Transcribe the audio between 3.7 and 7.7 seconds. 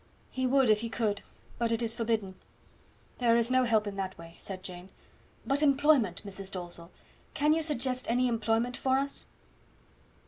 in that way," said Jane. "But employment, Mrs. Dalzell; can you